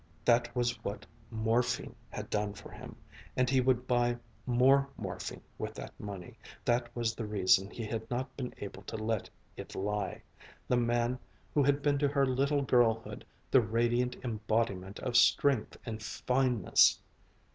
That 0.25 0.55
was 0.55 0.83
what 0.83 1.05
morphine 1.29 1.95
had 2.09 2.31
done 2.31 2.55
for 2.55 2.71
him. 2.71 2.95
And 3.37 3.47
he 3.47 3.61
would 3.61 3.85
buy 3.87 4.17
more 4.47 4.89
morphine 4.97 5.43
with 5.59 5.75
that 5.75 5.93
money, 5.99 6.39
that 6.65 6.89
was 6.95 7.13
the 7.13 7.27
reason 7.27 7.69
he 7.69 7.85
had 7.85 8.09
not 8.09 8.35
been 8.35 8.51
able 8.57 8.81
to 8.81 8.97
let 8.97 9.29
it 9.57 9.75
lie... 9.75 10.23
the 10.67 10.77
man 10.77 11.19
who 11.53 11.61
had 11.61 11.83
been 11.83 11.99
to 11.99 12.07
her 12.07 12.25
little 12.25 12.63
girlhood 12.63 13.23
the 13.51 13.61
radiant 13.61 14.15
embodiment 14.23 14.97
of 15.01 15.15
strength 15.15 15.77
and 15.85 16.01
fineness! 16.01 16.99